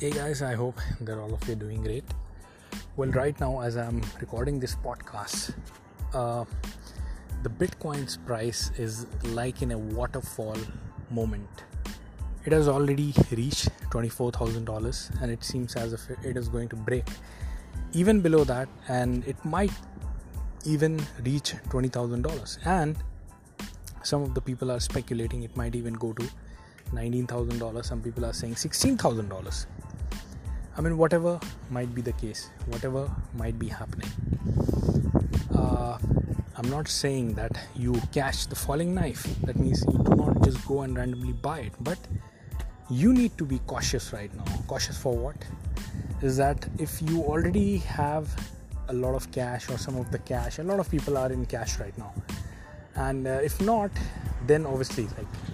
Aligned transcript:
Hey 0.00 0.10
guys, 0.10 0.42
I 0.42 0.54
hope 0.54 0.80
that 1.02 1.18
all 1.18 1.32
of 1.32 1.46
you 1.46 1.52
are 1.52 1.56
doing 1.56 1.80
great. 1.80 2.02
Well, 2.96 3.10
right 3.10 3.38
now, 3.38 3.60
as 3.60 3.76
I'm 3.76 4.02
recording 4.20 4.58
this 4.58 4.74
podcast, 4.74 5.54
uh, 6.12 6.44
the 7.44 7.48
Bitcoin's 7.48 8.16
price 8.16 8.72
is 8.76 9.06
like 9.26 9.62
in 9.62 9.70
a 9.70 9.78
waterfall 9.78 10.56
moment. 11.10 11.62
It 12.44 12.52
has 12.52 12.66
already 12.66 13.14
reached 13.30 13.68
$24,000 13.90 15.22
and 15.22 15.30
it 15.30 15.44
seems 15.44 15.76
as 15.76 15.92
if 15.92 16.10
it 16.24 16.36
is 16.36 16.48
going 16.48 16.70
to 16.70 16.76
break 16.76 17.06
even 17.92 18.20
below 18.20 18.42
that 18.42 18.68
and 18.88 19.24
it 19.28 19.36
might 19.44 19.70
even 20.64 21.00
reach 21.24 21.54
$20,000. 21.68 22.58
And 22.66 22.96
some 24.02 24.24
of 24.24 24.34
the 24.34 24.40
people 24.40 24.72
are 24.72 24.80
speculating 24.80 25.44
it 25.44 25.56
might 25.56 25.76
even 25.76 25.94
go 25.94 26.12
to 26.14 26.28
$19,000. 26.92 27.84
Some 27.84 28.02
people 28.02 28.24
are 28.24 28.32
saying 28.32 28.54
$16,000. 28.54 29.66
I 30.76 30.80
mean, 30.80 30.98
whatever 30.98 31.38
might 31.70 31.94
be 31.94 32.02
the 32.02 32.12
case, 32.12 32.50
whatever 32.66 33.08
might 33.34 33.58
be 33.58 33.68
happening. 33.68 34.08
Uh, 35.54 35.98
I'm 36.56 36.68
not 36.68 36.88
saying 36.88 37.34
that 37.34 37.56
you 37.76 38.00
catch 38.12 38.48
the 38.48 38.56
falling 38.56 38.92
knife. 38.94 39.22
That 39.42 39.56
means 39.56 39.84
you 39.86 39.98
do 40.02 40.16
not 40.16 40.42
just 40.42 40.66
go 40.66 40.82
and 40.82 40.96
randomly 40.96 41.32
buy 41.32 41.60
it, 41.60 41.72
but 41.80 41.98
you 42.90 43.12
need 43.12 43.38
to 43.38 43.44
be 43.44 43.60
cautious 43.66 44.12
right 44.12 44.34
now. 44.34 44.44
Cautious 44.66 44.98
for 44.98 45.16
what? 45.16 45.36
Is 46.22 46.36
that 46.38 46.66
if 46.78 47.00
you 47.02 47.22
already 47.22 47.78
have 47.78 48.28
a 48.88 48.92
lot 48.92 49.14
of 49.14 49.30
cash 49.30 49.70
or 49.70 49.78
some 49.78 49.96
of 49.96 50.10
the 50.10 50.18
cash, 50.18 50.58
a 50.58 50.64
lot 50.64 50.80
of 50.80 50.90
people 50.90 51.16
are 51.16 51.30
in 51.30 51.46
cash 51.46 51.78
right 51.78 51.96
now, 51.96 52.12
and 52.96 53.26
uh, 53.26 53.30
if 53.42 53.60
not, 53.60 53.90
then 54.46 54.66
obviously, 54.66 55.04
like 55.04 55.53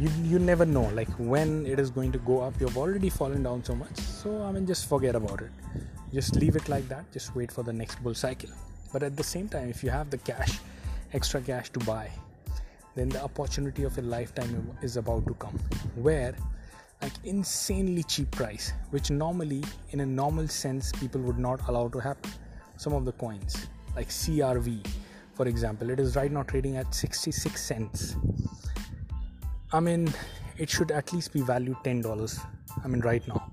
you 0.00 0.10
you 0.24 0.38
never 0.38 0.64
know 0.64 0.84
like 0.98 1.10
when 1.32 1.66
it 1.66 1.78
is 1.78 1.90
going 1.90 2.12
to 2.12 2.18
go 2.18 2.40
up. 2.40 2.54
You've 2.60 2.78
already 2.78 3.10
fallen 3.10 3.42
down 3.42 3.64
so 3.64 3.74
much 3.74 3.98
so 3.98 4.42
i 4.42 4.52
mean 4.52 4.66
just 4.66 4.88
forget 4.88 5.14
about 5.14 5.42
it. 5.42 5.50
Just 6.12 6.36
leave 6.36 6.56
it 6.56 6.68
like 6.68 6.88
that. 6.88 7.10
Just 7.12 7.34
wait 7.36 7.52
for 7.52 7.62
the 7.62 7.72
next 7.72 8.02
bull 8.02 8.14
cycle. 8.14 8.50
But 8.92 9.04
at 9.04 9.16
the 9.16 9.22
same 9.22 9.48
time 9.48 9.68
if 9.68 9.84
you 9.84 9.90
have 9.90 10.10
the 10.10 10.18
cash 10.18 10.58
extra 11.12 11.40
cash 11.40 11.70
to 11.70 11.80
buy 11.80 12.10
then 12.94 13.08
the 13.08 13.22
opportunity 13.22 13.84
of 13.84 13.98
a 13.98 14.02
lifetime 14.02 14.54
is 14.82 14.96
about 14.96 15.26
to 15.26 15.34
come. 15.34 15.58
Where 15.94 16.34
like 17.02 17.12
insanely 17.24 18.02
cheap 18.04 18.30
price 18.30 18.72
which 18.90 19.10
normally 19.10 19.62
in 19.90 20.00
a 20.00 20.06
normal 20.06 20.48
sense 20.48 20.92
people 20.92 21.20
would 21.22 21.38
not 21.38 21.68
allow 21.68 21.88
to 21.88 21.98
happen. 21.98 22.32
Some 22.76 22.94
of 22.94 23.04
the 23.04 23.12
coins 23.12 23.68
like 23.96 24.08
crv 24.08 24.86
for 25.34 25.46
example 25.48 25.90
it 25.90 26.00
is 26.00 26.16
right 26.16 26.30
now 26.30 26.42
trading 26.42 26.76
at 26.76 26.94
66 26.94 27.60
cents 27.60 28.16
I 29.72 29.78
mean, 29.78 30.12
it 30.58 30.68
should 30.68 30.90
at 30.90 31.12
least 31.12 31.32
be 31.32 31.42
valued 31.42 31.76
$10. 31.84 32.46
I 32.84 32.88
mean, 32.88 33.00
right 33.02 33.26
now. 33.28 33.52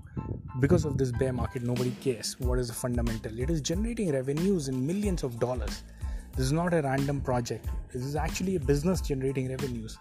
Because 0.58 0.84
of 0.84 0.98
this 0.98 1.12
bear 1.12 1.32
market, 1.32 1.62
nobody 1.62 1.92
cares 2.00 2.34
what 2.40 2.58
is 2.58 2.66
the 2.66 2.74
fundamental. 2.74 3.38
It 3.38 3.50
is 3.50 3.60
generating 3.60 4.12
revenues 4.12 4.66
in 4.66 4.84
millions 4.84 5.22
of 5.22 5.38
dollars. 5.38 5.84
This 6.32 6.46
is 6.46 6.52
not 6.52 6.74
a 6.74 6.82
random 6.82 7.20
project, 7.20 7.66
this 7.92 8.04
is 8.04 8.16
actually 8.16 8.56
a 8.56 8.60
business 8.60 9.00
generating 9.00 9.48
revenues. 9.48 9.98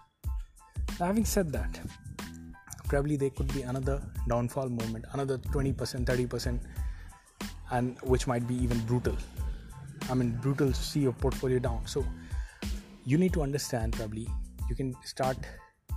Now, 1.00 1.08
having 1.08 1.26
said 1.26 1.52
that, 1.52 1.80
probably 2.88 3.16
there 3.16 3.30
could 3.30 3.54
be 3.54 3.62
another 3.62 4.02
downfall 4.28 4.70
moment, 4.70 5.06
another 5.14 5.38
20%, 5.38 5.76
30%, 6.06 6.60
and 7.72 7.98
which 8.02 8.26
might 8.26 8.48
be 8.48 8.56
even 8.56 8.80
brutal. 8.82 9.16
I 10.10 10.16
mean, 10.16 10.32
brutal 10.42 10.70
to 10.70 10.74
see 10.74 11.02
your 11.02 11.14
portfolio 11.14 11.60
down. 11.60 11.86
So, 11.86 12.06
you 13.06 13.20
need 13.20 13.34
to 13.34 13.44
understand 13.44 13.94
probably 13.94 14.28
you 14.70 14.76
can 14.76 14.96
start 15.04 15.38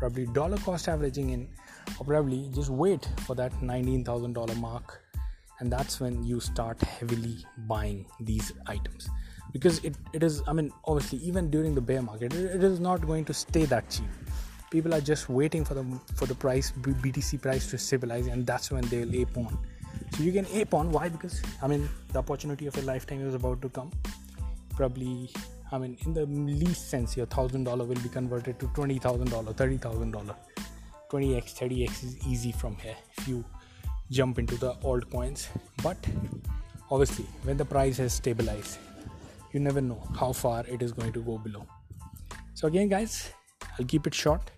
probably 0.01 0.27
dollar 0.27 0.56
cost 0.59 0.89
averaging 0.89 1.31
in 1.31 1.48
or 1.98 2.06
probably 2.06 2.51
just 2.55 2.70
wait 2.70 3.09
for 3.27 3.37
that 3.37 3.53
$19,000 3.61 4.57
mark 4.57 5.03
and 5.61 5.70
that's 5.70 6.01
when 6.01 6.24
you 6.24 6.41
start 6.41 6.80
heavily 6.83 7.36
buying 7.69 8.07
these 8.19 8.52
items. 8.67 9.11
Because 9.52 9.85
it, 9.85 9.97
it 10.13 10.23
is 10.23 10.42
i 10.47 10.52
mean 10.52 10.73
obviously 10.85 11.19
even 11.19 11.51
during 11.51 11.74
the 11.74 11.80
bear 11.80 12.02
market 12.02 12.33
it, 12.33 12.57
it 12.57 12.64
is 12.64 12.80
not 12.80 13.07
going 13.07 13.24
to 13.27 13.35
stay 13.35 13.64
that 13.67 13.91
cheap. 13.91 14.08
People 14.70 14.95
are 14.95 15.01
just 15.01 15.29
waiting 15.29 15.64
for 15.64 15.74
the 15.74 15.85
for 16.14 16.27
the 16.27 16.35
price 16.35 16.70
btc 16.70 17.42
price 17.42 17.69
to 17.70 17.79
stabilize 17.79 18.29
and 18.29 18.47
that's 18.47 18.70
when 18.70 18.85
they'll 18.92 19.14
ape 19.14 19.36
on. 19.36 19.58
So 20.17 20.23
you 20.23 20.33
can 20.33 20.47
ape 20.53 20.73
on. 20.73 20.92
Why? 20.92 21.08
Because 21.08 21.42
i 21.63 21.67
mean 21.67 21.89
the 22.13 22.20
opportunity 22.20 22.69
of 22.69 22.79
a 22.79 22.83
lifetime 22.83 23.27
is 23.27 23.35
about 23.35 23.61
to 23.63 23.69
come. 23.69 23.91
Probably 24.77 25.30
I 25.73 25.79
mean, 25.79 25.97
in 26.05 26.13
the 26.13 26.27
least 26.27 26.91
sense, 26.91 27.17
your 27.17 27.27
thousand 27.27 27.64
dollar 27.64 27.85
will 27.85 28.01
be 28.03 28.08
converted 28.08 28.58
to 28.61 28.67
twenty 28.69 28.98
thousand 28.98 29.31
dollar, 29.31 29.53
thirty 29.53 29.77
thousand 29.77 30.11
dollar. 30.13 30.35
20x, 31.11 31.55
30x 31.58 32.05
is 32.05 32.27
easy 32.27 32.53
from 32.53 32.77
here 32.77 32.95
if 33.19 33.27
you 33.27 33.45
jump 34.11 34.39
into 34.39 34.57
the 34.57 34.75
altcoins. 34.75 35.48
But 35.83 35.97
obviously, 36.91 37.25
when 37.42 37.57
the 37.57 37.64
price 37.64 37.97
has 37.97 38.13
stabilized, 38.13 38.79
you 39.53 39.59
never 39.59 39.80
know 39.80 40.01
how 40.19 40.33
far 40.33 40.64
it 40.69 40.83
is 40.83 40.92
going 40.92 41.13
to 41.14 41.20
go 41.20 41.39
below. 41.39 41.67
So, 42.55 42.69
again, 42.69 42.89
guys, 42.89 43.33
I'll 43.79 43.86
keep 43.86 44.07
it 44.07 44.14
short. 44.14 44.53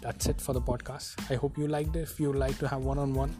That's 0.00 0.26
it 0.26 0.40
for 0.40 0.52
the 0.52 0.60
podcast. 0.60 1.30
I 1.30 1.34
hope 1.34 1.58
you 1.58 1.66
liked 1.66 1.96
it. 1.96 2.02
If 2.02 2.20
you 2.20 2.32
like 2.32 2.56
to 2.58 2.68
have 2.68 2.82
one 2.84 2.98
on 2.98 3.12
one 3.12 3.34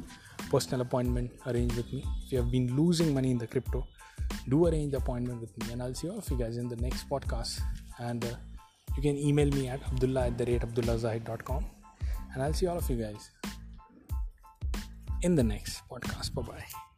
personal 0.56 0.80
appointment 0.80 1.30
arranged 1.46 1.76
with 1.76 1.92
me, 1.92 2.02
if 2.24 2.32
you 2.32 2.38
have 2.38 2.50
been 2.50 2.68
losing 2.80 3.12
money 3.12 3.30
in 3.30 3.38
the 3.44 3.46
crypto, 3.46 3.86
do 4.48 4.66
arrange 4.66 4.90
the 4.92 4.96
appointment 4.96 5.38
with 5.44 5.52
me 5.58 5.72
and 5.72 5.82
I'll 5.82 5.98
see 6.00 6.08
all 6.08 6.18
of 6.18 6.30
you 6.30 6.38
guys 6.38 6.56
in 6.56 6.68
the 6.74 6.76
next 6.76 7.10
podcast. 7.10 7.60
And 7.98 8.24
uh, 8.24 8.34
you 8.96 9.02
can 9.02 9.16
email 9.28 9.50
me 9.58 9.68
at 9.68 9.82
abdullah 9.90 10.26
at 10.28 10.38
the 10.38 10.46
rate 10.46 10.62
abdullahzahid.com 10.62 11.62
and 12.32 12.42
I'll 12.42 12.54
see 12.54 12.66
all 12.66 12.78
of 12.78 12.88
you 12.88 12.96
guys 12.96 13.30
in 15.22 15.34
the 15.34 15.44
next 15.54 15.82
podcast. 15.90 16.34
Bye 16.34 16.42
bye. 16.50 16.95